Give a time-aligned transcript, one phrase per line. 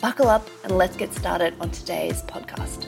[0.00, 2.86] buckle up and let's get started on today's podcast.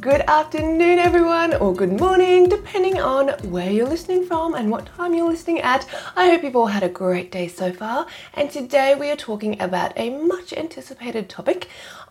[0.00, 5.14] Good afternoon, everyone, or good morning, depending on where you're listening from and what time
[5.14, 5.84] you're listening at.
[6.14, 8.06] I hope you've all had a great day so far.
[8.34, 11.68] And today we are talking about a much anticipated topic.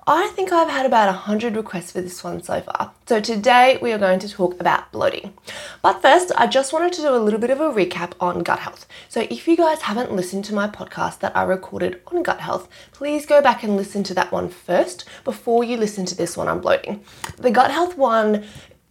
[0.08, 2.94] I think I've had about 100 requests for this one so far.
[3.08, 5.34] So today we are going to talk about bloating.
[5.82, 8.60] But first, I just wanted to do a little bit of a recap on gut
[8.60, 8.86] health.
[9.10, 12.70] So if you guys haven't listened to my podcast that I recorded on gut health,
[12.92, 16.50] please go back and listen to that one first before you listen to this one
[16.50, 17.04] on bloating.
[17.38, 18.46] The gut health one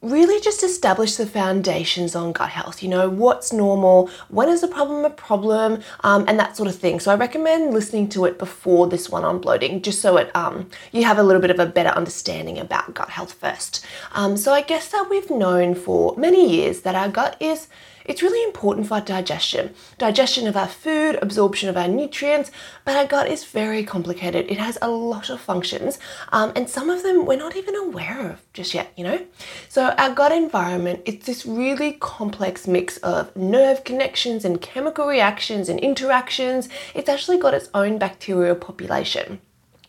[0.04, 2.82] really just establish the foundations on gut health.
[2.82, 6.76] You know, what's normal, when is a problem a problem, um, and that sort of
[6.76, 7.00] thing.
[7.00, 10.68] So I recommend listening to it before this one on bloating, just so it um,
[10.92, 13.84] you have a little bit of a better understanding about gut health first.
[14.12, 17.68] Um, so I guess that we've known for many years that our gut is
[18.04, 22.50] it's really important for our digestion, digestion of our food, absorption of our nutrients,
[22.84, 24.50] but our gut is very complicated.
[24.50, 25.98] It has a lot of functions,
[26.32, 29.24] um, and some of them we're not even aware of just yet, you know?
[29.68, 35.68] So, our gut environment, it's this really complex mix of nerve connections and chemical reactions
[35.68, 36.68] and interactions.
[36.94, 39.40] It's actually got its own bacterial population.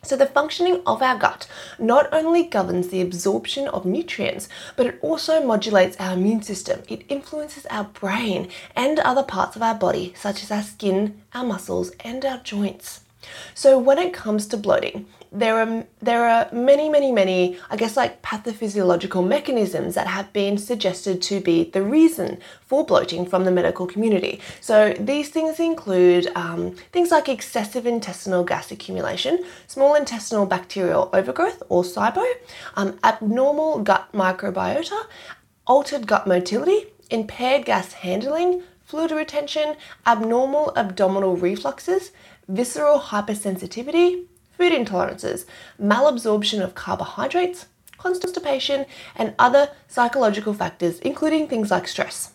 [0.06, 1.48] So, the functioning of our gut
[1.80, 6.84] not only governs the absorption of nutrients, but it also modulates our immune system.
[6.88, 11.44] It influences our brain and other parts of our body, such as our skin, our
[11.44, 13.02] muscles, and our joints.
[13.56, 17.98] So, when it comes to bloating, there are there are many many many I guess
[17.98, 23.52] like pathophysiological mechanisms that have been suggested to be the reason for bloating from the
[23.52, 24.40] medical community.
[24.62, 31.62] So these things include um, things like excessive intestinal gas accumulation, small intestinal bacterial overgrowth
[31.70, 32.26] or SIBO,
[32.76, 35.06] um, abnormal gut microbiota,
[35.68, 42.12] altered gut motility, impaired gas handling, fluid retention, abnormal abdominal reflexes,
[42.48, 44.26] visceral hypersensitivity
[44.58, 45.46] food intolerances,
[45.82, 47.68] malabsorption of carbohydrates,
[47.98, 48.86] constipation,
[49.16, 52.34] and other psychological factors, including things like stress.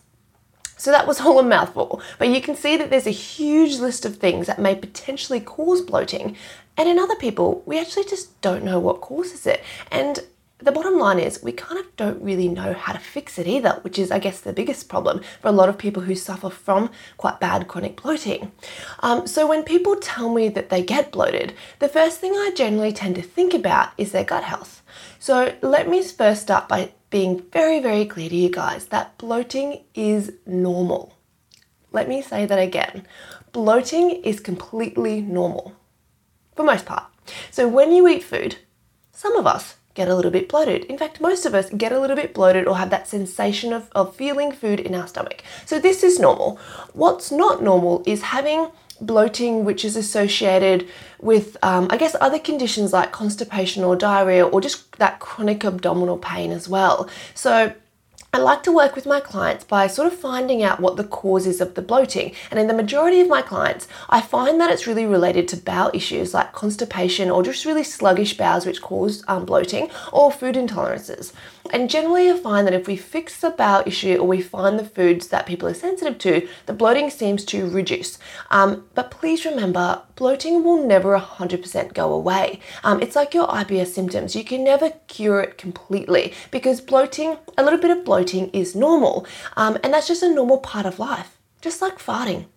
[0.77, 4.05] So that was all a mouthful, but you can see that there's a huge list
[4.05, 6.35] of things that may potentially cause bloating.
[6.77, 9.63] And in other people, we actually just don't know what causes it.
[9.91, 10.19] And
[10.61, 13.79] the bottom line is we kind of don't really know how to fix it either,
[13.81, 16.89] which is, I guess, the biggest problem for a lot of people who suffer from
[17.17, 18.51] quite bad chronic bloating.
[18.99, 22.93] Um, so, when people tell me that they get bloated, the first thing I generally
[22.93, 24.81] tend to think about is their gut health.
[25.19, 29.83] So, let me first start by being very, very clear to you guys that bloating
[29.93, 31.17] is normal.
[31.91, 33.05] Let me say that again
[33.51, 35.75] bloating is completely normal
[36.55, 37.05] for most part.
[37.49, 38.57] So, when you eat food,
[39.11, 40.85] some of us get a little bit bloated.
[40.85, 43.89] In fact, most of us get a little bit bloated or have that sensation of,
[43.93, 45.43] of feeling food in our stomach.
[45.65, 46.59] So this is normal.
[46.93, 48.69] What's not normal is having
[49.01, 50.87] bloating which is associated
[51.19, 56.19] with um, i guess other conditions like constipation or diarrhea or just that chronic abdominal
[56.19, 57.73] pain as well so
[58.33, 61.45] I like to work with my clients by sort of finding out what the cause
[61.45, 62.31] is of the bloating.
[62.49, 65.91] And in the majority of my clients, I find that it's really related to bowel
[65.93, 71.33] issues like constipation or just really sluggish bowels, which cause um, bloating, or food intolerances.
[71.69, 74.85] And generally, I find that if we fix the bowel issue or we find the
[74.85, 78.17] foods that people are sensitive to, the bloating seems to reduce.
[78.49, 82.59] Um, but please remember, bloating will never 100% go away.
[82.83, 84.35] Um, it's like your IBS symptoms.
[84.35, 89.25] You can never cure it completely because bloating, a little bit of bloating is normal.
[89.55, 92.47] Um, and that's just a normal part of life, just like farting.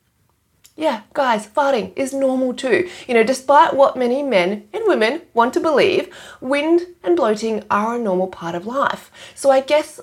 [0.77, 2.89] Yeah, guys, farting is normal too.
[3.07, 7.95] You know, despite what many men and women want to believe, wind and bloating are
[7.95, 9.11] a normal part of life.
[9.37, 10.01] So I guess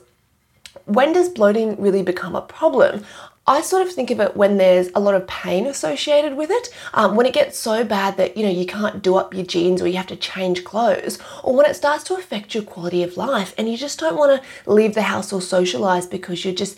[0.86, 3.04] when does bloating really become a problem?
[3.48, 6.70] I sort of think of it when there's a lot of pain associated with it,
[6.94, 9.82] um, when it gets so bad that you know you can't do up your jeans
[9.82, 13.18] or you have to change clothes, or when it starts to affect your quality of
[13.18, 16.78] life and you just don't want to leave the house or socialize because you're just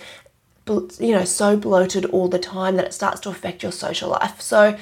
[0.67, 4.41] you know so bloated all the time that it starts to affect your social life.
[4.41, 4.77] So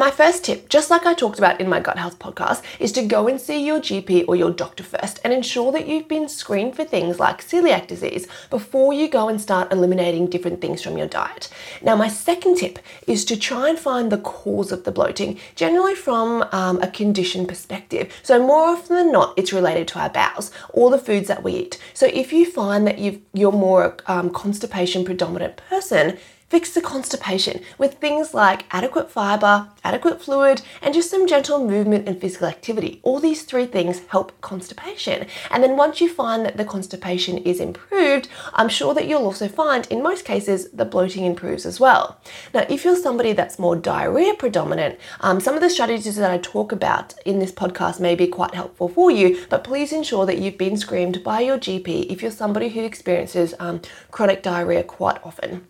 [0.00, 3.02] My first tip, just like I talked about in my gut health podcast, is to
[3.02, 6.74] go and see your GP or your doctor first and ensure that you've been screened
[6.74, 11.06] for things like celiac disease before you go and start eliminating different things from your
[11.06, 11.50] diet.
[11.82, 15.94] Now, my second tip is to try and find the cause of the bloating, generally
[15.94, 18.10] from um, a condition perspective.
[18.22, 21.52] So, more often than not, it's related to our bowels or the foods that we
[21.52, 21.78] eat.
[21.92, 26.16] So, if you find that you are more um, constipation predominant person,
[26.50, 32.08] Fix the constipation with things like adequate fiber, adequate fluid, and just some gentle movement
[32.08, 32.98] and physical activity.
[33.04, 35.28] All these three things help constipation.
[35.52, 39.46] And then once you find that the constipation is improved, I'm sure that you'll also
[39.46, 42.20] find in most cases the bloating improves as well.
[42.52, 46.38] Now, if you're somebody that's more diarrhea predominant, um, some of the strategies that I
[46.38, 50.38] talk about in this podcast may be quite helpful for you, but please ensure that
[50.38, 53.80] you've been screened by your GP if you're somebody who experiences um,
[54.10, 55.69] chronic diarrhea quite often.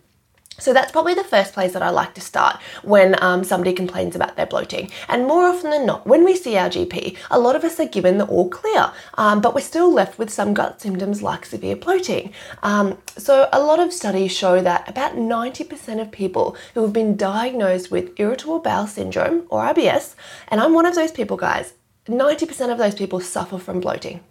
[0.59, 4.15] So that's probably the first place that I like to start when um, somebody complains
[4.15, 4.91] about their bloating.
[5.07, 7.87] And more often than not, when we see our GP, a lot of us are
[7.87, 11.75] given the all clear, um, but we're still left with some gut symptoms like severe
[11.75, 12.31] bloating.
[12.61, 17.17] Um, so a lot of studies show that about 90% of people who have been
[17.17, 20.15] diagnosed with irritable bowel syndrome or IBS,
[20.49, 21.73] and I'm one of those people, guys,
[22.07, 24.21] 90% of those people suffer from bloating.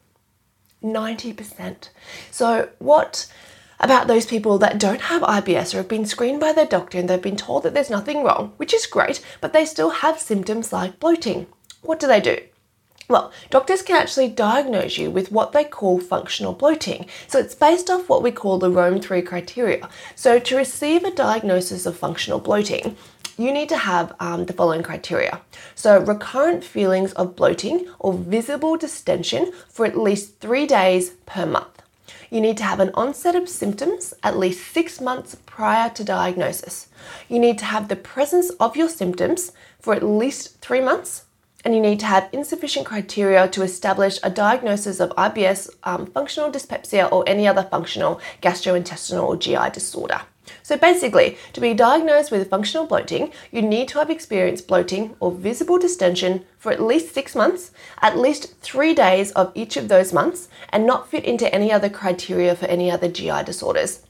[0.82, 1.88] 90%.
[2.30, 3.30] So what
[3.80, 7.08] about those people that don't have IBS or have been screened by their doctor and
[7.08, 10.72] they've been told that there's nothing wrong, which is great, but they still have symptoms
[10.72, 11.46] like bloating.
[11.82, 12.38] What do they do?
[13.08, 17.06] Well, doctors can actually diagnose you with what they call functional bloating.
[17.26, 19.88] So it's based off what we call the Rome 3 criteria.
[20.14, 22.96] So to receive a diagnosis of functional bloating,
[23.36, 25.40] you need to have um, the following criteria.
[25.74, 31.79] So, recurrent feelings of bloating or visible distension for at least three days per month
[32.30, 36.88] you need to have an onset of symptoms at least six months prior to diagnosis.
[37.28, 41.24] You need to have the presence of your symptoms for at least three months,
[41.64, 46.50] and you need to have insufficient criteria to establish a diagnosis of IBS, um, functional
[46.50, 50.22] dyspepsia, or any other functional gastrointestinal or GI disorder.
[50.70, 55.32] So basically, to be diagnosed with functional bloating, you need to have experienced bloating or
[55.32, 60.12] visible distension for at least six months, at least three days of each of those
[60.12, 64.06] months, and not fit into any other criteria for any other GI disorders.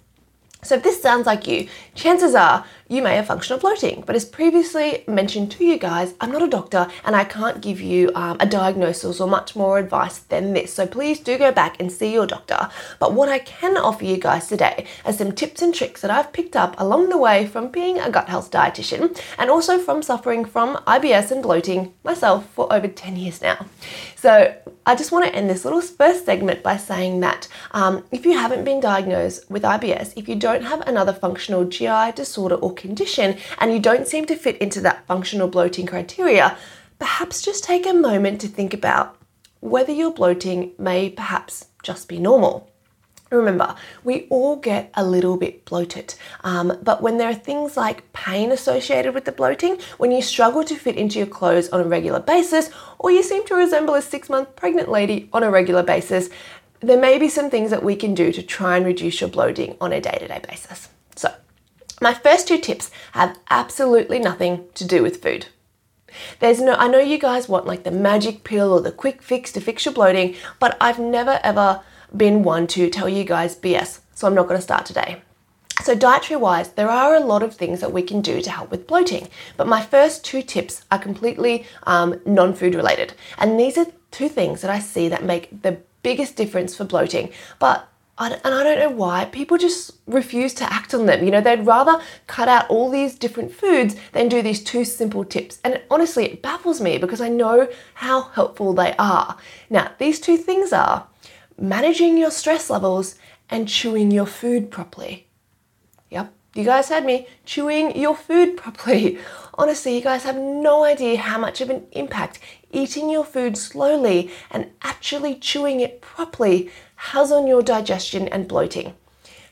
[0.63, 4.03] So if this sounds like you, chances are you may have functional bloating.
[4.05, 7.81] But as previously mentioned to you guys, I'm not a doctor and I can't give
[7.81, 10.75] you um, a diagnosis or much more advice than this.
[10.75, 12.69] So please do go back and see your doctor.
[12.99, 16.33] But what I can offer you guys today are some tips and tricks that I've
[16.33, 20.45] picked up along the way from being a gut health dietitian and also from suffering
[20.45, 23.67] from IBS and bloating myself for over 10 years now.
[24.17, 24.55] So
[24.85, 28.33] I just want to end this little first segment by saying that um, if you
[28.37, 33.37] haven't been diagnosed with IBS, if you don't have another functional GI disorder or condition
[33.59, 36.57] and you don't seem to fit into that functional bloating criteria,
[36.99, 39.17] perhaps just take a moment to think about
[39.61, 42.71] whether your bloating may perhaps just be normal.
[43.31, 48.13] Remember, we all get a little bit bloated, um, but when there are things like
[48.13, 51.85] pain associated with the bloating, when you struggle to fit into your clothes on a
[51.85, 55.85] regular basis, or you seem to resemble a six month pregnant lady on a regular
[55.85, 56.29] basis,
[56.81, 59.77] there may be some things that we can do to try and reduce your bloating
[59.81, 60.89] on a day to day basis.
[62.03, 65.47] My first two tips have absolutely nothing to do with food.
[66.39, 69.53] There's no, I know you guys want like the magic pill or the quick fix
[69.53, 71.83] to fix your bloating, but I've never ever
[72.17, 75.23] been one to tell you guys BS, so I'm not going to start today.
[75.83, 78.71] So, dietary wise, there are a lot of things that we can do to help
[78.71, 83.13] with bloating, but my first two tips are completely um, non food related.
[83.37, 87.31] And these are two things that I see that make the biggest difference for bloating,
[87.59, 87.90] but
[88.21, 91.25] and I don't know why people just refuse to act on them.
[91.25, 95.25] You know, they'd rather cut out all these different foods than do these two simple
[95.25, 95.59] tips.
[95.65, 99.39] And it, honestly, it baffles me because I know how helpful they are.
[99.71, 101.07] Now, these two things are
[101.59, 103.15] managing your stress levels
[103.49, 105.27] and chewing your food properly.
[106.11, 107.27] Yep, you guys heard me.
[107.47, 109.19] Chewing your food properly.
[109.55, 112.39] Honestly, you guys have no idea how much of an impact
[112.71, 118.95] eating your food slowly and actually chewing it properly has on your digestion and bloating.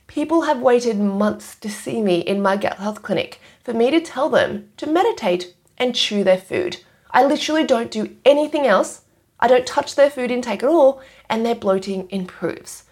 [0.07, 4.01] People have waited months to see me in my gut health clinic for me to
[4.01, 6.79] tell them to meditate and chew their food.
[7.11, 9.03] I literally don't do anything else.
[9.41, 12.85] I don't touch their food intake at all, and their bloating improves.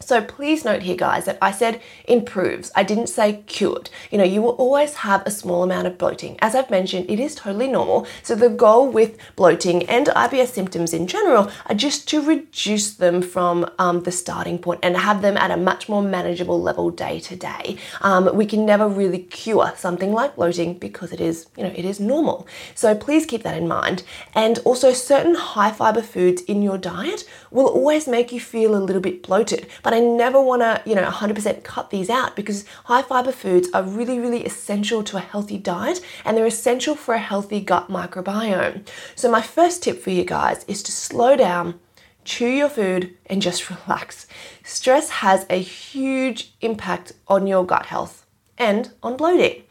[0.00, 2.70] So please note here, guys, that I said improves.
[2.74, 3.90] I didn't say cured.
[4.10, 6.38] You know, you will always have a small amount of bloating.
[6.40, 8.06] As I've mentioned, it is totally normal.
[8.22, 13.22] So the goal with bloating and IBS symptoms in general are just to reduce them
[13.22, 17.20] from um, the starting point and have them at a much more manageable level day
[17.20, 17.76] to day.
[18.00, 21.84] Um, we can never really cure something like bloating because it is, you know, it
[21.84, 22.46] is normal.
[22.74, 24.04] So please keep that in mind.
[24.34, 28.78] And also, certain high fiber foods in your diet will always make you feel a
[28.78, 29.66] little bit bloated.
[29.82, 33.68] But I never want to, you know, 100% cut these out because high fiber foods
[33.72, 37.88] are really, really essential to a healthy diet and they're essential for a healthy gut
[37.88, 38.86] microbiome.
[39.14, 41.78] So, my first tip for you guys is to slow down,
[42.24, 44.26] chew your food, and just relax.
[44.64, 48.26] Stress has a huge impact on your gut health
[48.56, 49.62] and on bloating.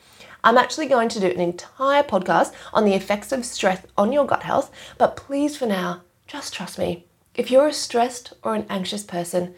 [0.44, 4.26] I'm actually going to do an entire podcast on the effects of stress on your
[4.26, 7.06] gut health, but please, for now, just trust me.
[7.36, 9.56] If you're a stressed or an anxious person,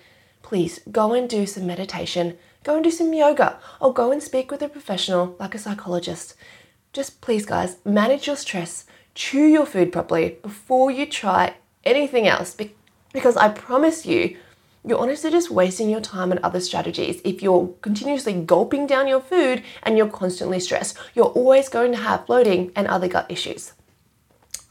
[0.50, 4.50] please go and do some meditation, go and do some yoga, or go and speak
[4.50, 6.34] with a professional like a psychologist.
[6.92, 11.54] Just please, guys, manage your stress, chew your food properly before you try
[11.84, 12.58] anything else
[13.14, 14.38] because I promise you,
[14.84, 19.22] you're honestly just wasting your time on other strategies if you're continuously gulping down your
[19.22, 20.98] food and you're constantly stressed.
[21.14, 23.74] You're always going to have bloating and other gut issues.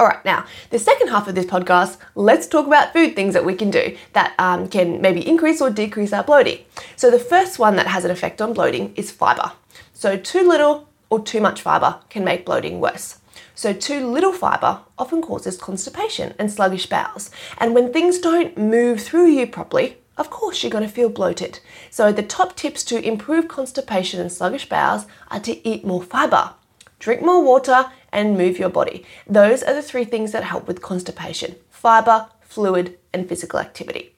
[0.00, 3.44] All right, now, the second half of this podcast, let's talk about food things that
[3.44, 6.60] we can do that um, can maybe increase or decrease our bloating.
[6.94, 9.50] So, the first one that has an effect on bloating is fiber.
[9.94, 13.18] So, too little or too much fiber can make bloating worse.
[13.56, 17.32] So, too little fiber often causes constipation and sluggish bowels.
[17.58, 21.58] And when things don't move through you properly, of course you're going to feel bloated.
[21.90, 26.52] So, the top tips to improve constipation and sluggish bowels are to eat more fiber,
[27.00, 29.04] drink more water, and move your body.
[29.26, 34.14] Those are the three things that help with constipation fiber, fluid, and physical activity.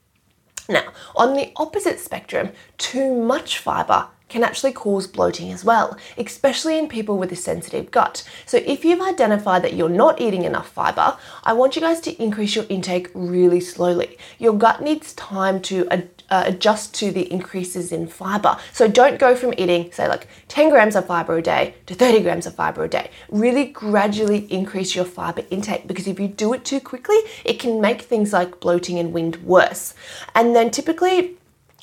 [0.68, 6.78] Now, on the opposite spectrum, too much fiber can actually cause bloating as well, especially
[6.78, 8.22] in people with a sensitive gut.
[8.46, 12.22] So, if you've identified that you're not eating enough fiber, I want you guys to
[12.22, 14.16] increase your intake really slowly.
[14.38, 18.56] Your gut needs time to ad- uh, adjust to the increases in fiber.
[18.72, 22.20] So, don't go from eating, say, like 10 grams of fiber a day to 30
[22.20, 23.10] grams of fiber a day.
[23.28, 27.80] Really gradually increase your fiber intake because if you do it too quickly, it can
[27.80, 29.94] make things like bloating and wind worse.
[30.34, 31.36] And then typically,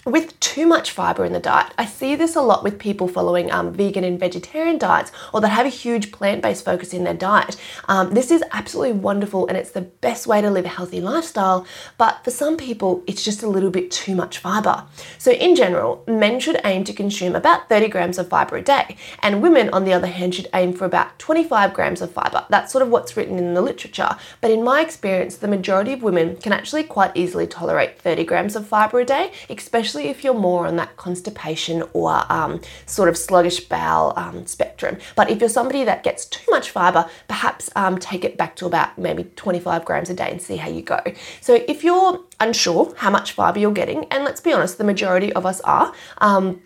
[0.07, 1.73] with too much fiber in the diet.
[1.77, 5.49] I see this a lot with people following um, vegan and vegetarian diets or that
[5.49, 7.57] have a huge plant based focus in their diet.
[7.89, 11.67] Um, this is absolutely wonderful and it's the best way to live a healthy lifestyle,
[11.97, 14.85] but for some people, it's just a little bit too much fiber.
[15.17, 18.95] So, in general, men should aim to consume about 30 grams of fiber a day,
[19.19, 22.45] and women, on the other hand, should aim for about 25 grams of fiber.
[22.49, 26.01] That's sort of what's written in the literature, but in my experience, the majority of
[26.01, 30.23] women can actually quite easily tolerate 30 grams of fiber a day, especially especially if
[30.23, 34.97] you're more on that constipation or um, sort of sluggish bowel um, spectrum.
[35.15, 38.67] But if you're somebody that gets too much fiber, perhaps um, take it back to
[38.67, 40.99] about maybe 25 grams a day and see how you go.
[41.41, 45.33] So if you're unsure how much fiber you're getting, and let's be honest, the majority
[45.33, 46.61] of us are, um,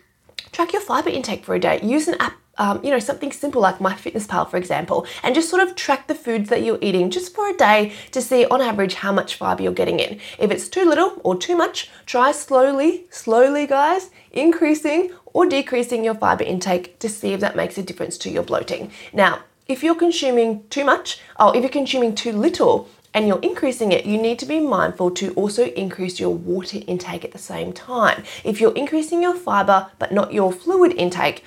[0.52, 1.80] track your fiber intake for a day.
[1.82, 5.62] Use an app um, you know, something simple like MyFitnessPal, for example, and just sort
[5.62, 8.94] of track the foods that you're eating just for a day to see on average
[8.94, 10.20] how much fiber you're getting in.
[10.38, 16.14] If it's too little or too much, try slowly, slowly, guys, increasing or decreasing your
[16.14, 18.90] fiber intake to see if that makes a difference to your bloating.
[19.12, 23.92] Now, if you're consuming too much, or if you're consuming too little, and you're increasing
[23.92, 27.72] it, you need to be mindful to also increase your water intake at the same
[27.72, 28.24] time.
[28.42, 31.44] If you're increasing your fiber but not your fluid intake,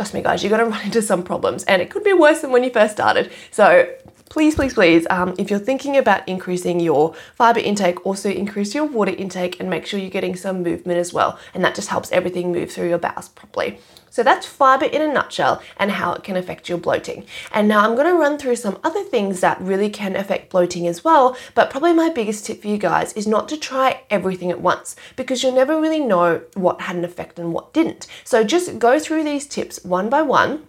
[0.00, 2.40] trust me, guys, you're going to run into some problems, and it could be worse
[2.40, 3.30] than when you first started.
[3.50, 3.86] So,
[4.30, 8.86] please, please, please, um, if you're thinking about increasing your fiber intake, also increase your
[8.86, 11.38] water intake and make sure you're getting some movement as well.
[11.52, 13.78] And that just helps everything move through your bowels properly.
[14.10, 17.24] So that's fiber in a nutshell and how it can affect your bloating.
[17.52, 20.86] And now I'm going to run through some other things that really can affect bloating
[20.86, 24.50] as well, but probably my biggest tip for you guys is not to try everything
[24.50, 28.06] at once because you'll never really know what had an effect and what didn't.
[28.24, 30.66] So just go through these tips one by one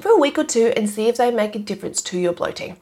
[0.00, 2.76] for a week or two and see if they make a difference to your bloating.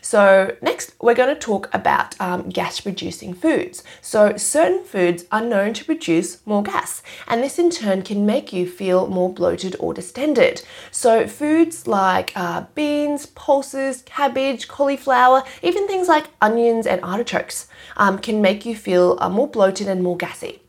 [0.00, 3.82] So, next we're going to talk about um, gas producing foods.
[4.00, 8.52] So, certain foods are known to produce more gas, and this in turn can make
[8.52, 10.62] you feel more bloated or distended.
[10.90, 18.18] So, foods like uh, beans, pulses, cabbage, cauliflower, even things like onions and artichokes um,
[18.18, 20.60] can make you feel uh, more bloated and more gassy.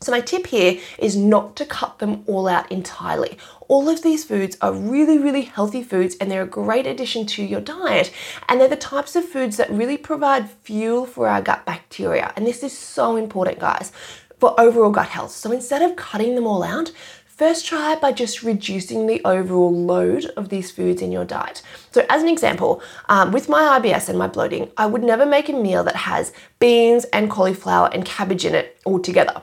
[0.00, 3.38] So, my tip here is not to cut them all out entirely.
[3.68, 7.44] All of these foods are really, really healthy foods and they're a great addition to
[7.44, 8.12] your diet.
[8.48, 12.32] And they're the types of foods that really provide fuel for our gut bacteria.
[12.36, 13.92] And this is so important, guys
[14.38, 15.32] for overall gut health.
[15.32, 16.92] So instead of cutting them all out,
[17.38, 21.62] First, try by just reducing the overall load of these foods in your diet.
[21.92, 25.48] So, as an example, um, with my IBS and my bloating, I would never make
[25.48, 29.40] a meal that has beans and cauliflower and cabbage in it all together.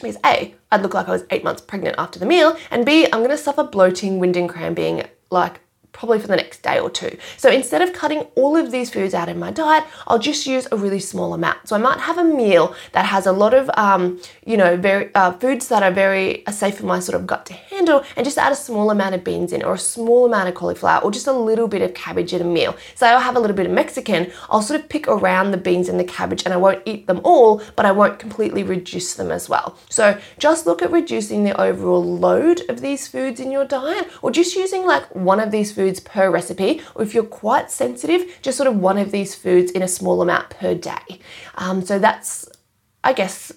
[0.00, 3.06] Because A, I'd look like I was eight months pregnant after the meal, and B,
[3.06, 5.60] I'm gonna suffer bloating, wind, and cramping like
[5.92, 7.16] probably for the next day or two.
[7.36, 10.68] So instead of cutting all of these foods out in my diet, I'll just use
[10.70, 11.68] a really small amount.
[11.68, 15.12] So I might have a meal that has a lot of, um, you know, very
[15.14, 18.24] uh, foods that are very uh, safe for my sort of gut to handle, and
[18.24, 21.10] just add a small amount of beans in, or a small amount of cauliflower, or
[21.10, 22.76] just a little bit of cabbage in a meal.
[22.94, 24.30] So I'll have a little bit of Mexican.
[24.50, 27.20] I'll sort of pick around the beans and the cabbage, and I won't eat them
[27.24, 29.76] all, but I won't completely reduce them as well.
[29.88, 34.30] So just look at reducing the overall load of these foods in your diet, or
[34.30, 38.56] just using like one of these foods per recipe, or if you're quite sensitive, just
[38.58, 41.20] sort of one of these foods in a small amount per day.
[41.54, 42.48] Um, so that's,
[43.04, 43.52] I guess,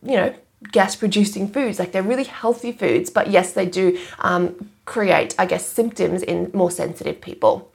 [0.00, 0.32] you know,
[0.70, 1.80] gas producing foods.
[1.80, 6.52] Like they're really healthy foods, but yes, they do um, create, I guess, symptoms in
[6.54, 7.72] more sensitive people.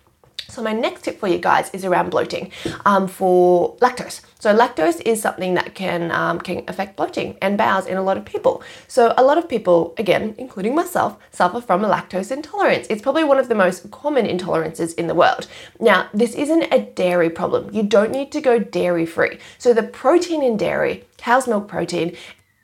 [0.51, 2.51] So my next tip for you guys is around bloating
[2.85, 4.19] um, for lactose.
[4.39, 8.17] So lactose is something that can um, can affect bloating and bowels in a lot
[8.17, 8.61] of people.
[8.87, 12.87] So a lot of people, again, including myself, suffer from a lactose intolerance.
[12.89, 15.47] It's probably one of the most common intolerances in the world.
[15.79, 17.73] Now, this isn't a dairy problem.
[17.73, 19.39] You don't need to go dairy free.
[19.57, 22.17] So the protein in dairy, cow's milk protein,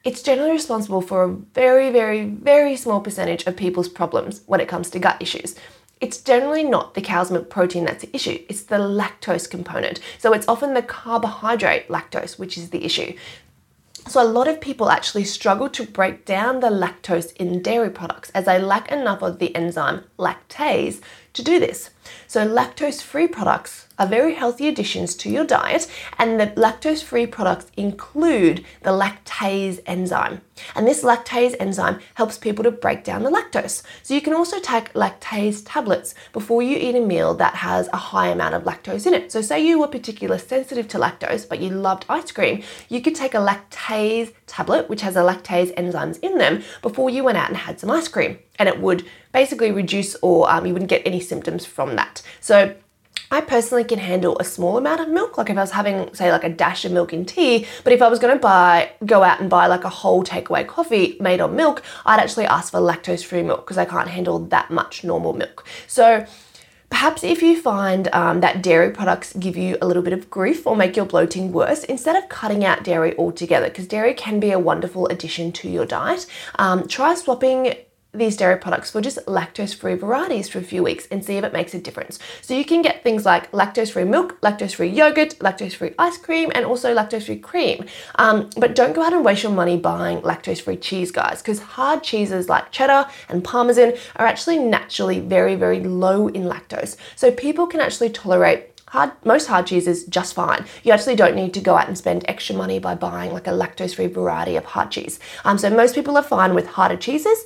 [0.03, 4.67] it's generally responsible for a very, very, very small percentage of people's problems when it
[4.67, 5.55] comes to gut issues
[5.99, 9.99] it's generally not the cow's milk protein that's the issue, it's the lactose component.
[10.19, 13.13] So it's often the carbohydrate lactose which is the issue.
[14.07, 18.29] So, a lot of people actually struggle to break down the lactose in dairy products
[18.29, 21.01] as they lack enough of the enzyme lactase
[21.33, 21.89] to do this.
[22.25, 25.87] So, lactose free products are very healthy additions to your diet,
[26.17, 30.41] and the lactose free products include the lactase enzyme.
[30.75, 33.83] And this lactase enzyme helps people to break down the lactose.
[34.03, 37.97] So you can also take lactase tablets before you eat a meal that has a
[37.97, 39.31] high amount of lactose in it.
[39.31, 43.15] So, say you were particularly sensitive to lactose, but you loved ice cream, you could
[43.15, 47.49] take a lactase tablet, which has a lactase enzymes in them, before you went out
[47.49, 48.39] and had some ice cream.
[48.59, 52.21] And it would basically reduce or um, you wouldn't get any symptoms from that.
[52.41, 52.75] So,
[53.29, 56.31] I personally can handle a small amount of milk, like if I was having, say,
[56.31, 59.41] like a dash of milk in tea, but if I was gonna buy, go out
[59.41, 63.25] and buy like a whole takeaway coffee made on milk, I'd actually ask for lactose
[63.25, 65.65] free milk because I can't handle that much normal milk.
[65.87, 66.25] So,
[66.89, 70.65] Perhaps if you find um, that dairy products give you a little bit of grief
[70.65, 74.51] or make your bloating worse, instead of cutting out dairy altogether, because dairy can be
[74.51, 77.75] a wonderful addition to your diet, um, try swapping
[78.17, 81.43] these dairy products for just lactose free varieties for a few weeks and see if
[81.43, 82.19] it makes a difference.
[82.41, 86.17] So you can get things like lactose free milk, lactose free yogurt, lactose free ice
[86.17, 87.85] cream, and also lactose free cream.
[88.15, 91.59] Um, but don't go out and waste your money buying lactose free cheese, guys, because
[91.59, 96.97] hard cheeses like cheddar and parmesan are actually naturally very, very low in lactose.
[97.15, 101.53] So people can actually tolerate hard most hard cheeses just fine you actually don't need
[101.53, 104.63] to go out and spend extra money by buying like a lactose free variety of
[104.63, 107.43] hard cheese um, so most people are fine with harder cheeses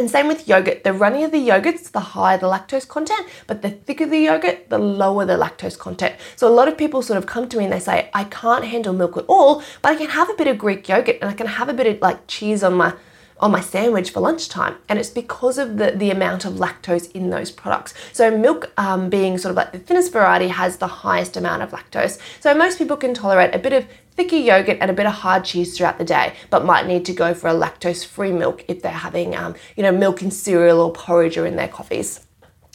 [0.00, 0.82] and same with yogurt.
[0.82, 4.78] The runnier the yogurts, the higher the lactose content, but the thicker the yogurt, the
[4.78, 6.16] lower the lactose content.
[6.34, 8.64] So a lot of people sort of come to me and they say, I can't
[8.64, 11.34] handle milk at all, but I can have a bit of Greek yogurt and I
[11.34, 12.94] can have a bit of like cheese on my
[13.40, 14.76] on my sandwich for lunchtime.
[14.88, 17.94] And it's because of the, the amount of lactose in those products.
[18.12, 21.70] So milk um, being sort of like the thinnest variety has the highest amount of
[21.70, 22.18] lactose.
[22.40, 23.86] So most people can tolerate a bit of
[24.20, 27.12] thicker yogurt and a bit of hard cheese throughout the day, but might need to
[27.14, 30.92] go for a lactose-free milk if they're having, um, you know, milk in cereal or
[30.92, 32.26] porridge or in their coffees.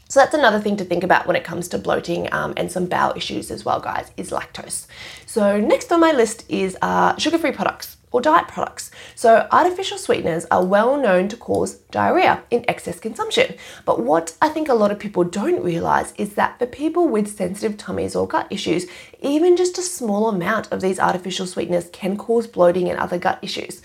[0.10, 2.88] So that's another thing to think about when it comes to bloating um, and some
[2.88, 4.88] bowel issues as well, guys, is lactose.
[5.28, 8.92] So next on my list is uh, sugar-free products or diet products.
[9.14, 13.56] So, artificial sweeteners are well known to cause diarrhea in excess consumption.
[13.84, 17.28] But what I think a lot of people don't realize is that for people with
[17.28, 18.86] sensitive tummies or gut issues,
[19.22, 23.38] even just a small amount of these artificial sweeteners can cause bloating and other gut
[23.42, 23.82] issues.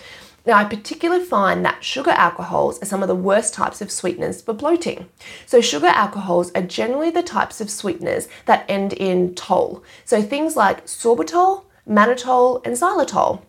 [0.47, 4.41] Now, I particularly find that sugar alcohols are some of the worst types of sweeteners
[4.41, 5.09] for bloating.
[5.45, 9.83] So, sugar alcohols are generally the types of sweeteners that end in tol.
[10.05, 13.43] So, things like sorbitol, mannitol, and xylitol.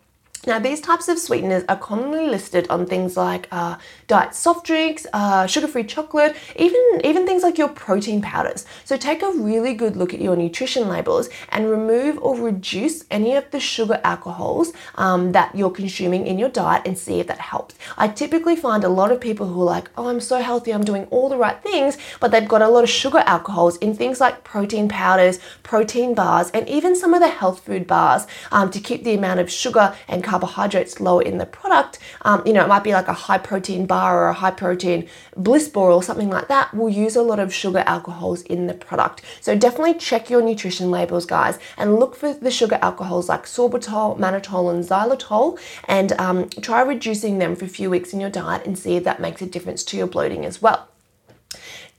[0.47, 3.77] Now, these types of sweeteners are commonly listed on things like uh,
[4.07, 8.65] diet soft drinks, uh, sugar-free chocolate, even, even things like your protein powders.
[8.83, 13.35] So take a really good look at your nutrition labels and remove or reduce any
[13.35, 17.37] of the sugar alcohols um, that you're consuming in your diet and see if that
[17.37, 17.75] helps.
[17.95, 20.83] I typically find a lot of people who are like, oh, I'm so healthy, I'm
[20.83, 24.19] doing all the right things, but they've got a lot of sugar alcohols in things
[24.19, 28.79] like protein powders, protein bars, and even some of the health food bars um, to
[28.79, 32.69] keep the amount of sugar and carbohydrates lower in the product, um, you know, it
[32.69, 36.29] might be like a high protein bar or a high protein bliss ball or something
[36.29, 39.21] like that, will use a lot of sugar alcohols in the product.
[39.41, 44.17] So definitely check your nutrition labels, guys, and look for the sugar alcohols like sorbitol,
[44.17, 48.65] mannitol, and xylitol, and um, try reducing them for a few weeks in your diet
[48.65, 50.87] and see if that makes a difference to your bloating as well.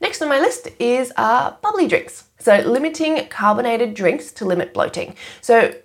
[0.01, 2.25] Next on my list is uh, bubbly drinks.
[2.39, 5.15] So, limiting carbonated drinks to limit bloating.
[5.39, 5.75] So,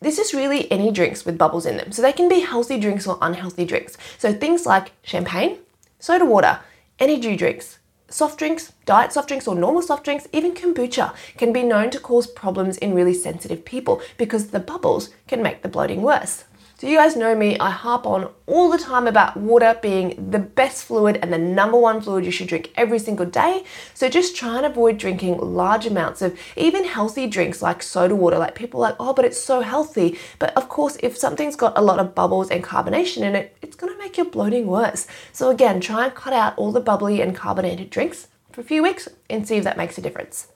[0.00, 1.92] this is really any drinks with bubbles in them.
[1.92, 3.96] So, they can be healthy drinks or unhealthy drinks.
[4.18, 5.58] So, things like champagne,
[5.98, 6.60] soda water,
[6.98, 11.62] energy drinks, soft drinks, diet soft drinks, or normal soft drinks, even kombucha, can be
[11.62, 16.02] known to cause problems in really sensitive people because the bubbles can make the bloating
[16.02, 16.44] worse.
[16.80, 20.38] So, you guys know me, I harp on all the time about water being the
[20.38, 23.64] best fluid and the number one fluid you should drink every single day.
[23.94, 28.38] So, just try and avoid drinking large amounts of even healthy drinks like soda water.
[28.38, 30.20] Like, people like, oh, but it's so healthy.
[30.38, 33.74] But of course, if something's got a lot of bubbles and carbonation in it, it's
[33.74, 35.08] gonna make your bloating worse.
[35.32, 38.84] So, again, try and cut out all the bubbly and carbonated drinks for a few
[38.84, 40.46] weeks and see if that makes a difference.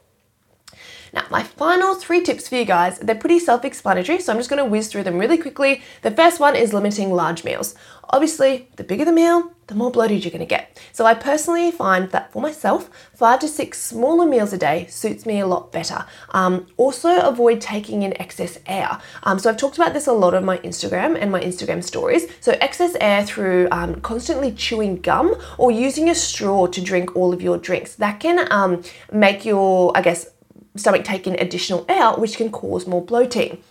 [1.12, 4.48] Now, my final three tips for you guys, they're pretty self explanatory, so I'm just
[4.48, 5.83] gonna whiz through them really quickly.
[6.01, 7.75] The first one is limiting large meals.
[8.09, 10.81] Obviously, the bigger the meal, the more bloated you're gonna get.
[10.92, 15.27] So I personally find that for myself, five to six smaller meals a day suits
[15.27, 16.07] me a lot better.
[16.31, 18.98] Um, also, avoid taking in excess air.
[19.22, 22.27] Um, so I've talked about this a lot on my Instagram and my Instagram stories.
[22.40, 27.35] So excess air through um, constantly chewing gum or using a straw to drink all
[27.35, 27.96] of your drinks.
[27.96, 30.27] That can um, make your, I guess,
[30.76, 33.62] stomach taking additional air, which can cause more bloating.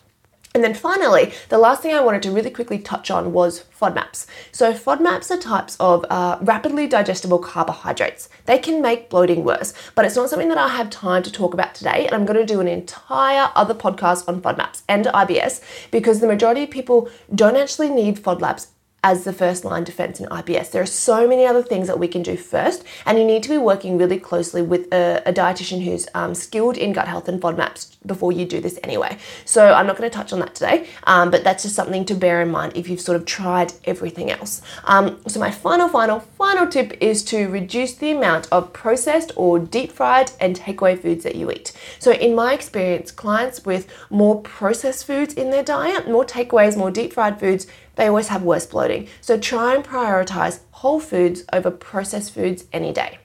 [0.54, 4.26] And then finally, the last thing I wanted to really quickly touch on was FODMAPs.
[4.52, 8.28] So, FODMAPs are types of uh, rapidly digestible carbohydrates.
[8.48, 11.54] They can make bloating worse, but it's not something that I have time to talk
[11.54, 12.06] about today.
[12.06, 16.28] And I'm going to do an entire other podcast on FODMAPs and IBS because the
[16.28, 18.68] majority of people don't actually need FODMAPs
[19.04, 20.72] as the first line defense in IBS.
[20.72, 23.50] There are so many other things that we can do first, and you need to
[23.50, 27.42] be working really closely with a, a dietitian who's um, skilled in gut health and
[27.42, 29.18] FODMAPs before you do this anyway.
[29.46, 32.16] So I'm not going to touch on that today, um, but that's just something to
[32.16, 34.62] bear in mind if you've sort of tried everything else.
[34.84, 39.58] Um, so my final, final, final tip is to reduce the amount of processed or
[39.58, 41.72] deep fried and takeaway foods that you eat.
[41.98, 46.92] So in my experience, clients with more processed foods in their diet, more takeaways, more
[46.92, 49.08] deep fried foods, they always have worse bloating.
[49.22, 53.20] So try and prioritize whole foods over processed foods any day.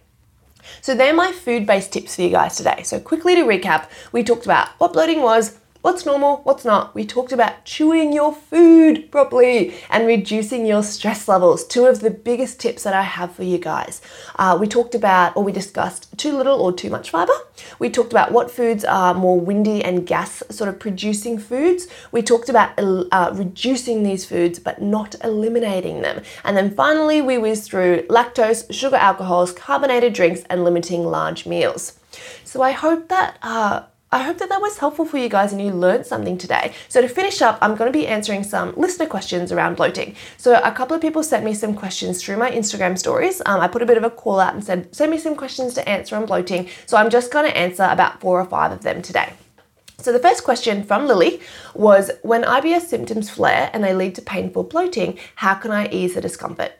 [0.81, 2.83] So they're my food based tips for you guys today.
[2.83, 6.93] So, quickly to recap, we talked about what bloating was, what's normal, what's not.
[6.97, 11.65] We talked about chewing your food properly and reducing your stress levels.
[11.65, 14.03] Two of the biggest tips that I have for you guys.
[14.35, 17.35] Uh, we talked about, or we discussed, too little or too much fiber.
[17.79, 21.87] We talked about what foods are more windy and gas sort of producing foods.
[22.11, 26.21] We talked about uh, reducing these foods but not eliminating them.
[26.43, 32.01] And then finally, we whizzed through lactose, sugar alcohols, carbonated drinks, and limiting large meals.
[32.43, 33.39] So I hope that.
[33.41, 33.83] Uh,
[34.17, 36.73] I hope that that was helpful for you guys and you learned something today.
[36.89, 40.17] So to finish up, I'm going to be answering some listener questions around bloating.
[40.39, 43.43] So a couple of people sent me some questions through my Instagram stories.
[43.45, 45.75] Um, I put a bit of a call out and said, send me some questions
[45.75, 46.67] to answer on bloating.
[46.87, 49.35] So I'm just going to answer about four or five of them today.
[49.99, 51.43] So the first question from Lily
[51.75, 56.15] was, when IBS symptoms flare and they lead to painful bloating, how can I ease
[56.15, 56.73] the discomfort?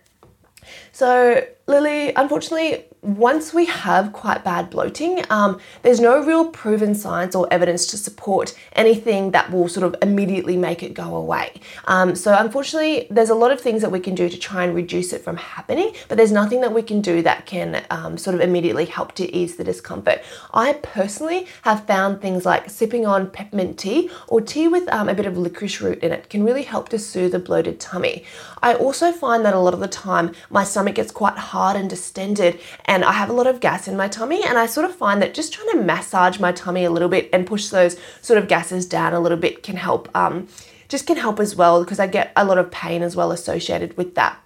[0.97, 7.35] So Lily, unfortunately, once we have quite bad bloating, um, there's no real proven science
[7.35, 11.61] or evidence to support anything that will sort of immediately make it go away.
[11.87, 14.75] Um, so, unfortunately, there's a lot of things that we can do to try and
[14.75, 18.35] reduce it from happening, but there's nothing that we can do that can um, sort
[18.35, 20.23] of immediately help to ease the discomfort.
[20.55, 25.15] I personally have found things like sipping on peppermint tea or tea with um, a
[25.15, 28.25] bit of licorice root in it can really help to soothe a bloated tummy.
[28.63, 31.91] I also find that a lot of the time my stomach gets quite hard and
[31.91, 34.95] distended and I have a lot of gas in my tummy and I sort of
[34.95, 38.39] find that just trying to massage my tummy a little bit and push those sort
[38.39, 40.49] of gases down a little bit can help um,
[40.89, 43.97] just can help as well because I get a lot of pain as well associated
[43.97, 44.39] with that.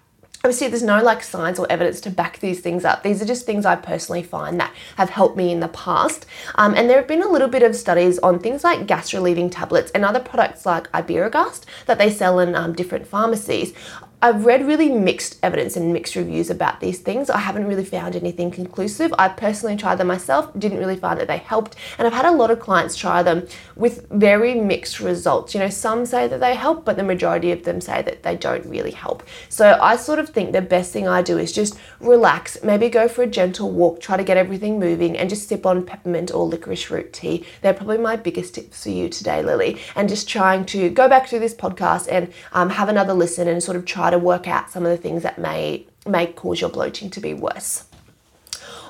[0.43, 3.03] Obviously there's no like science or evidence to back these things up.
[3.03, 6.25] These are just things i personally find that have helped me in the past.
[6.55, 9.51] Um, and there have been a little bit of studies on things like gas relieving
[9.51, 13.75] tablets and other products like iberogast that they sell in um, different pharmacies
[14.23, 17.31] I've read really mixed evidence and mixed reviews about these things.
[17.31, 19.15] I haven't really found anything conclusive.
[19.19, 22.31] I personally tried them myself, didn't really find that they helped, and I've had a
[22.31, 25.55] lot of clients try them with very mixed results.
[25.55, 28.37] You know, some say that they help, but the majority of them say that they
[28.37, 29.23] don't really help.
[29.49, 33.09] So I sort of think the best thing I do is just relax, maybe go
[33.09, 36.47] for a gentle walk, try to get everything moving, and just sip on peppermint or
[36.47, 37.47] licorice root tea.
[37.63, 41.27] They're probably my biggest tips for you today, Lily, and just trying to go back
[41.29, 44.71] to this podcast and um, have another listen and sort of try to work out
[44.71, 47.85] some of the things that may may cause your bloating to be worse.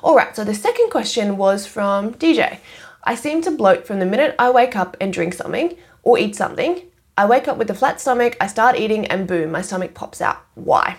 [0.03, 2.59] All right, so the second question was from DJ.
[3.03, 6.35] I seem to bloat from the minute I wake up and drink something or eat
[6.35, 6.81] something.
[7.17, 10.21] I wake up with a flat stomach, I start eating, and boom, my stomach pops
[10.21, 10.41] out.
[10.55, 10.97] Why?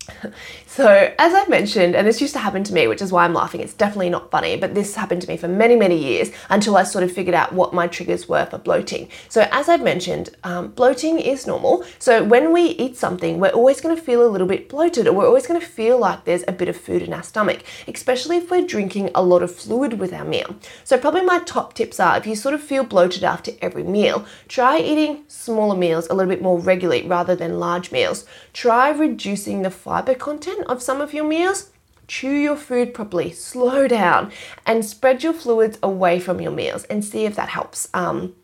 [0.74, 3.34] So, as I've mentioned, and this used to happen to me, which is why I'm
[3.34, 6.78] laughing, it's definitely not funny, but this happened to me for many, many years until
[6.78, 9.10] I sort of figured out what my triggers were for bloating.
[9.28, 11.84] So, as I've mentioned, um, bloating is normal.
[11.98, 15.12] So, when we eat something, we're always going to feel a little bit bloated, or
[15.12, 18.38] we're always going to feel like there's a bit of food in our stomach, especially
[18.38, 20.56] if we're drinking a lot of fluid with our meal.
[20.84, 24.24] So, probably my top tips are if you sort of feel bloated after every meal,
[24.48, 28.24] try eating smaller meals a little bit more regularly rather than large meals.
[28.54, 31.70] Try reducing the fiber content of some of your meals,
[32.08, 34.30] chew your food properly, slow down,
[34.66, 37.88] and spread your fluids away from your meals and see if that helps.
[37.94, 38.34] Um,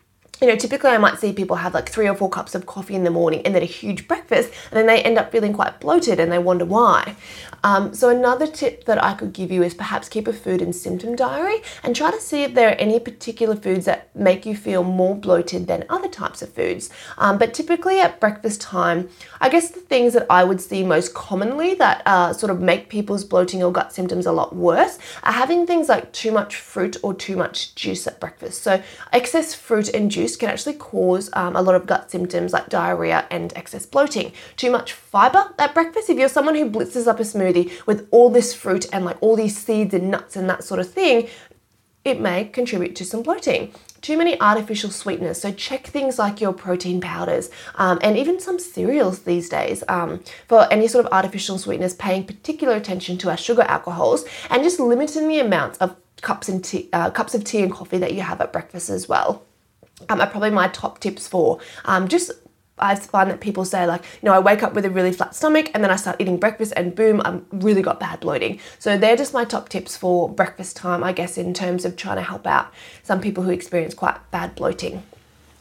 [0.40, 2.94] you know, typically I might see people have like three or four cups of coffee
[2.94, 5.80] in the morning and then a huge breakfast, and then they end up feeling quite
[5.80, 7.16] bloated and they wonder why.
[7.64, 10.74] Um, so, another tip that I could give you is perhaps keep a food and
[10.74, 14.56] symptom diary and try to see if there are any particular foods that make you
[14.56, 16.90] feel more bloated than other types of foods.
[17.18, 19.08] Um, but typically at breakfast time,
[19.40, 22.88] I guess the things that I would see most commonly that uh, sort of make
[22.88, 26.96] people's bloating or gut symptoms a lot worse are having things like too much fruit
[27.02, 28.62] or too much juice at breakfast.
[28.62, 32.68] So, excess fruit and juice can actually cause um, a lot of gut symptoms like
[32.68, 34.32] diarrhea and excess bloating.
[34.56, 37.47] Too much fiber at breakfast, if you're someone who blitzes up a smoothie
[37.86, 40.90] with all this fruit and like all these seeds and nuts and that sort of
[40.90, 41.28] thing,
[42.04, 43.72] it may contribute to some bloating.
[44.00, 48.58] Too many artificial sweeteners, so check things like your protein powders um, and even some
[48.58, 53.36] cereals these days um, for any sort of artificial sweeteners, paying particular attention to our
[53.36, 57.62] sugar alcohols and just limiting the amounts of cups and tea, uh, cups of tea
[57.62, 59.42] and coffee that you have at breakfast as well.
[60.08, 62.30] Um, are probably my top tips for um, just
[62.80, 65.34] I find that people say like, you know, I wake up with a really flat
[65.34, 68.60] stomach and then I start eating breakfast and boom, I've really got bad bloating.
[68.78, 72.16] So they're just my top tips for breakfast time, I guess, in terms of trying
[72.16, 75.02] to help out some people who experience quite bad bloating.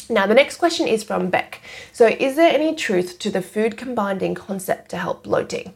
[0.10, 1.62] Now, the next question is from Beck.
[1.92, 5.74] So, is there any truth to the food combining concept to help bloating?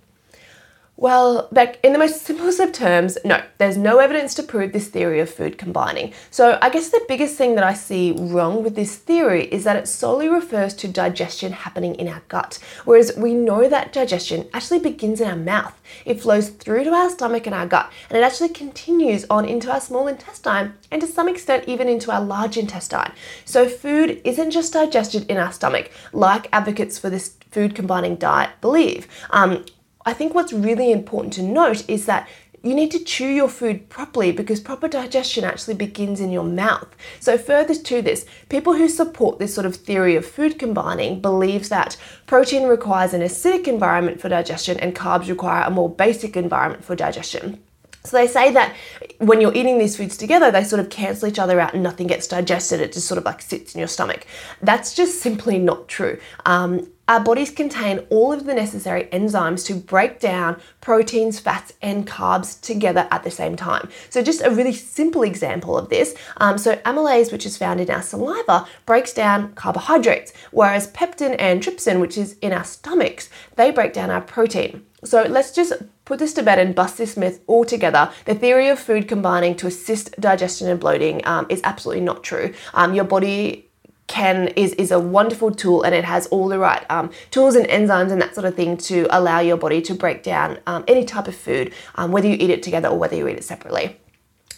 [1.01, 4.87] Well, Beck, in the most simplest of terms, no, there's no evidence to prove this
[4.87, 6.13] theory of food combining.
[6.29, 9.75] So, I guess the biggest thing that I see wrong with this theory is that
[9.75, 14.77] it solely refers to digestion happening in our gut, whereas we know that digestion actually
[14.77, 15.73] begins in our mouth.
[16.05, 19.71] It flows through to our stomach and our gut, and it actually continues on into
[19.71, 23.11] our small intestine and to some extent even into our large intestine.
[23.43, 28.51] So, food isn't just digested in our stomach, like advocates for this food combining diet
[28.61, 29.07] believe.
[29.31, 29.65] Um,
[30.05, 32.27] I think what's really important to note is that
[32.63, 36.95] you need to chew your food properly because proper digestion actually begins in your mouth.
[37.19, 41.69] So further to this, people who support this sort of theory of food combining believe
[41.69, 46.83] that protein requires an acidic environment for digestion and carbs require a more basic environment
[46.83, 47.59] for digestion.
[48.03, 48.75] So they say that
[49.19, 52.07] when you're eating these foods together, they sort of cancel each other out and nothing
[52.07, 52.79] gets digested.
[52.79, 54.25] It just sort of like sits in your stomach.
[54.61, 56.19] That's just simply not true.
[56.45, 62.07] Um, our bodies contain all of the necessary enzymes to break down proteins, fats, and
[62.07, 63.89] carbs together at the same time.
[64.09, 66.15] So, just a really simple example of this.
[66.37, 71.61] Um, so, amylase, which is found in our saliva, breaks down carbohydrates, whereas pepsin and
[71.61, 74.85] trypsin, which is in our stomachs, they break down our protein.
[75.03, 75.73] So, let's just
[76.05, 78.09] put this to bed and bust this myth altogether.
[78.23, 82.53] The theory of food combining to assist digestion and bloating um, is absolutely not true.
[82.73, 83.67] Um, your body
[84.11, 87.65] can is is a wonderful tool and it has all the right um, tools and
[87.67, 91.05] enzymes and that sort of thing to allow your body to break down um, any
[91.05, 93.97] type of food, um, whether you eat it together or whether you eat it separately.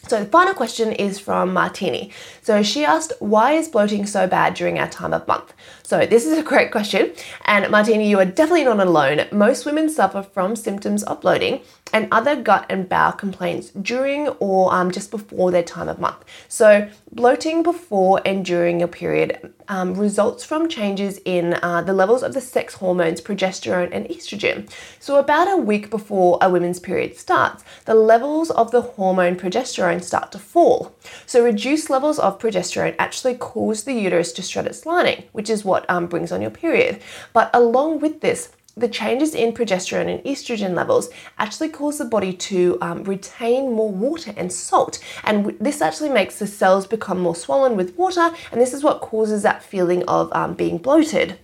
[0.07, 2.11] So the final question is from Martini.
[2.41, 5.53] So she asked, why is bloating so bad during our time of month?
[5.93, 7.13] So this is a great question.
[7.45, 9.27] And Martini, you are definitely not alone.
[9.31, 11.61] Most women suffer from symptoms of bloating
[11.93, 16.25] and other gut and bowel complaints during or um, just before their time of month.
[16.47, 22.23] So bloating before and during your period um, results from changes in uh, the levels
[22.23, 24.69] of the sex hormones progesterone and estrogen.
[24.99, 30.03] So, about a week before a woman's period starts, the levels of the hormone progesterone
[30.03, 30.95] start to fall.
[31.25, 35.65] So, reduced levels of progesterone actually cause the uterus to shred its lining, which is
[35.65, 37.01] what um, brings on your period.
[37.33, 42.33] But along with this, the changes in progesterone and estrogen levels actually cause the body
[42.33, 44.97] to um, retain more water and salt.
[45.23, 48.83] And w- this actually makes the cells become more swollen with water, and this is
[48.83, 51.37] what causes that feeling of um, being bloated.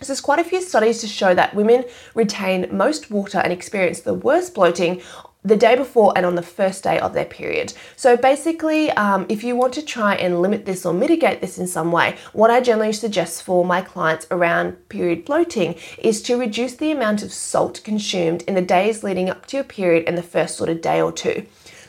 [0.00, 4.00] So there's quite a few studies to show that women retain most water and experience
[4.00, 5.02] the worst bloating
[5.44, 7.72] the day before and on the first day of their period.
[7.96, 11.66] So basically, um, if you want to try and limit this or mitigate this in
[11.66, 16.74] some way, what I generally suggest for my clients around period bloating is to reduce
[16.74, 20.22] the amount of salt consumed in the days leading up to your period and the
[20.22, 21.46] first sort of day or two.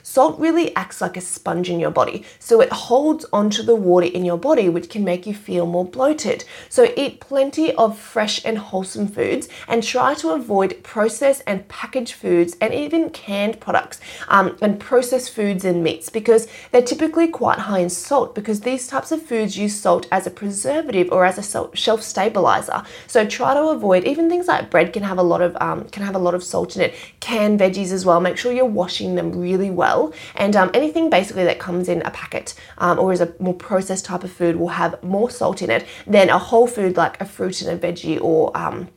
[0.10, 4.08] Salt really acts like a sponge in your body, so it holds onto the water
[4.08, 6.44] in your body, which can make you feel more bloated.
[6.68, 12.14] So eat plenty of fresh and wholesome foods and try to avoid processed and packaged
[12.14, 17.60] foods and even canned products um, and processed foods and meats because they're typically quite
[17.60, 21.38] high in salt because these types of foods use salt as a preservative or as
[21.38, 22.82] a shelf stabilizer.
[23.06, 26.02] So try to avoid even things like bread can have a lot of um, can
[26.02, 26.96] have a lot of salt in it.
[27.20, 28.20] Canned veggies as well.
[28.20, 30.14] Make sure you're washing them really well well.
[30.36, 34.06] And um, anything basically that comes in a packet um, or is a more processed
[34.06, 37.26] type of food will have more salt in it than a whole food like a
[37.26, 38.90] fruit and a veggie or um,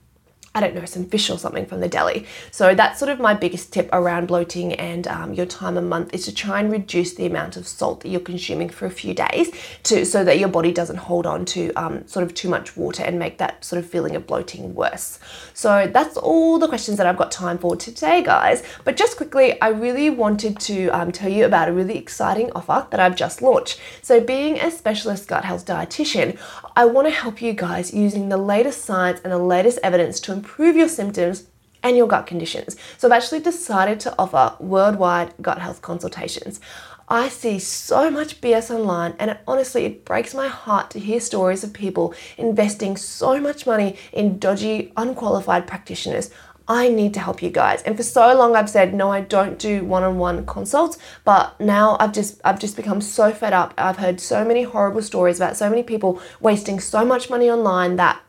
[0.55, 2.27] I don't know, some fish or something from the deli.
[2.51, 6.13] So that's sort of my biggest tip around bloating and um, your time a month
[6.13, 9.15] is to try and reduce the amount of salt that you're consuming for a few
[9.15, 9.51] days
[9.85, 13.03] to so that your body doesn't hold on to um, sort of too much water
[13.03, 15.19] and make that sort of feeling of bloating worse.
[15.55, 18.63] So that's all the questions that I've got time for today, guys.
[18.85, 22.87] But just quickly, I really wanted to um, tell you about a really exciting offer
[22.91, 23.81] that I've just launched.
[24.03, 26.39] So being a specialist gut health dietitian,
[26.77, 30.42] I want to help you guys using the latest science and the latest evidence to
[30.43, 31.47] improve your symptoms
[31.85, 32.77] and your gut conditions.
[32.99, 36.61] So I've actually decided to offer worldwide gut health consultations.
[37.09, 41.21] I see so much BS online, and it, honestly, it breaks my heart to hear
[41.21, 46.31] stories of people investing so much money in dodgy, unqualified practitioners.
[46.67, 47.83] I need to help you guys.
[47.83, 52.13] And for so long I've said no, I don't do one-on-one consults, but now I've
[52.13, 53.75] just I've just become so fed up.
[53.77, 57.97] I've heard so many horrible stories about so many people wasting so much money online
[57.97, 58.23] that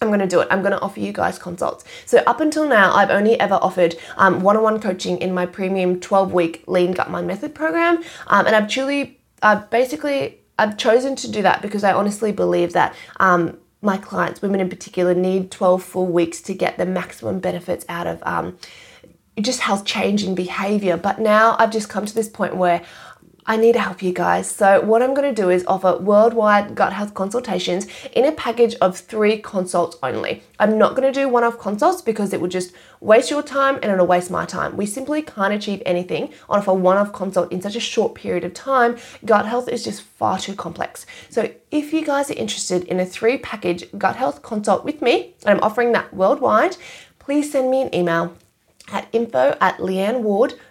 [0.00, 0.48] I'm going to do it.
[0.50, 1.84] I'm going to offer you guys consults.
[2.04, 6.00] So, up until now, I've only ever offered one on one coaching in my premium
[6.00, 8.02] 12 week Lean Gut Mind Method program.
[8.26, 12.72] Um, and I've truly, I've basically, I've chosen to do that because I honestly believe
[12.74, 17.40] that um, my clients, women in particular, need 12 full weeks to get the maximum
[17.40, 18.58] benefits out of um,
[19.40, 20.96] just health changing behavior.
[20.96, 22.82] But now I've just come to this point where
[23.48, 24.50] I need to help you guys.
[24.50, 28.74] So, what I'm going to do is offer worldwide gut health consultations in a package
[28.80, 30.42] of three consults only.
[30.58, 33.76] I'm not going to do one off consults because it would just waste your time
[33.76, 34.76] and it'll waste my time.
[34.76, 38.42] We simply can't achieve anything on a one off consult in such a short period
[38.42, 38.96] of time.
[39.24, 41.06] Gut health is just far too complex.
[41.30, 45.34] So, if you guys are interested in a three package gut health consult with me,
[45.44, 46.76] and I'm offering that worldwide,
[47.20, 48.34] please send me an email
[48.92, 49.80] at info at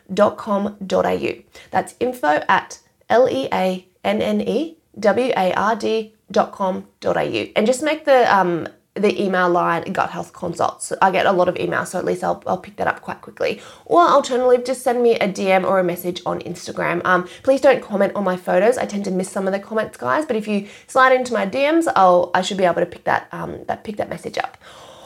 [0.09, 1.43] leanneward.com.au.
[1.71, 7.45] That's info at L E A N N E W A R D.com.au.
[7.55, 10.93] And just make the um, the email line gut health consults.
[11.01, 13.21] I get a lot of emails, so at least I'll, I'll pick that up quite
[13.21, 13.61] quickly.
[13.83, 17.01] Or alternatively, just send me a DM or a message on Instagram.
[17.03, 18.77] Um, please don't comment on my photos.
[18.77, 20.25] I tend to miss some of the comments, guys.
[20.25, 23.27] But if you slide into my DMs, I'll I should be able to pick that
[23.33, 24.57] um, that pick that message up.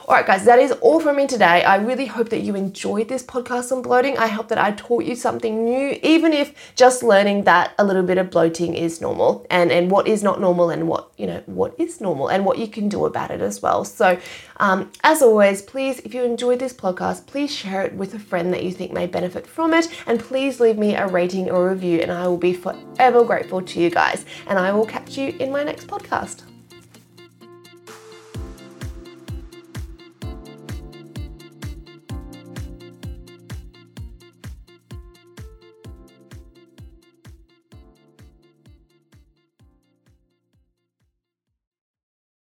[0.09, 1.63] All right, guys, that is all from me today.
[1.63, 4.17] I really hope that you enjoyed this podcast on bloating.
[4.17, 8.01] I hope that I taught you something new, even if just learning that a little
[8.01, 11.43] bit of bloating is normal and, and what is not normal and what, you know,
[11.45, 13.85] what is normal and what you can do about it as well.
[13.85, 14.19] So,
[14.57, 18.51] um, as always, please, if you enjoyed this podcast, please share it with a friend
[18.51, 19.89] that you think may benefit from it.
[20.07, 23.79] And please leave me a rating or review, and I will be forever grateful to
[23.79, 24.25] you guys.
[24.47, 26.48] And I will catch you in my next podcast.